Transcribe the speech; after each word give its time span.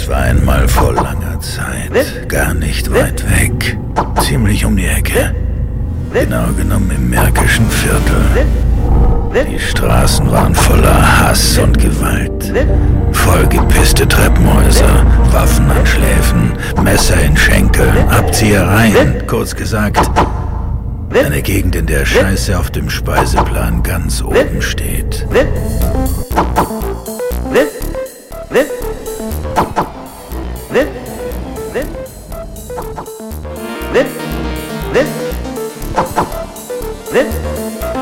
Es 0.00 0.08
war 0.08 0.22
einmal 0.22 0.66
vor 0.66 0.94
langer 0.94 1.38
Zeit, 1.40 2.26
gar 2.26 2.54
nicht 2.54 2.90
weit 2.90 3.22
weg, 3.38 3.76
ziemlich 4.22 4.64
um 4.64 4.74
die 4.74 4.86
Ecke. 4.86 5.34
Genau 6.14 6.46
genommen 6.56 6.90
im 6.90 7.10
Märkischen 7.10 7.68
Viertel. 7.68 9.44
Die 9.46 9.58
Straßen 9.58 10.30
waren 10.30 10.54
voller 10.54 11.20
Hass 11.20 11.58
und 11.58 11.78
Gewalt. 11.78 12.50
Vollgepisste 13.12 14.08
Treppenhäuser, 14.08 15.04
Waffen 15.32 15.70
an 15.70 15.84
Schläfen, 15.84 16.52
Messer 16.82 17.20
in 17.20 17.36
Schenkeln, 17.36 18.08
Abziehereien, 18.08 19.26
kurz 19.26 19.54
gesagt. 19.54 20.10
Eine 21.12 21.42
Gegend, 21.42 21.76
in 21.76 21.84
der 21.84 22.06
Scheiße 22.06 22.58
auf 22.58 22.70
dem 22.70 22.88
Speiseplan 22.88 23.82
ganz 23.82 24.22
oben 24.22 24.62
steht. 24.62 25.26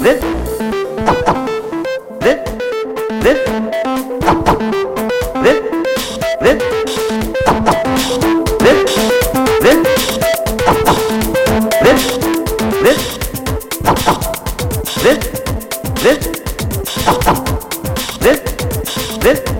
Dit. 0.00 0.20
tap, 1.04 1.24
Dit. 2.20 2.38
Dit. 3.20 3.38
tap 4.22 4.38
Dit. 5.42 5.60
Dit. 6.48 6.64
Dit. 8.58 8.86
Dit. 9.72 9.98
Dit. 15.02 15.20
Dit. 16.02 16.20
Dit. 16.20 16.20
Dit. 18.20 18.40
Dit. 19.20 19.59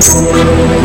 Productions. 0.00 0.79